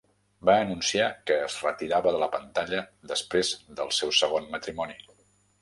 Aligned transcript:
Va 0.49 0.53
anunciar 0.61 1.09
que 1.31 1.37
es 1.49 1.57
retirava 1.65 2.15
de 2.17 2.23
la 2.25 2.31
pantalla 2.37 2.81
després 3.15 3.55
del 3.81 3.97
seu 3.99 4.19
segon 4.23 4.53
matrimoni. 4.57 4.99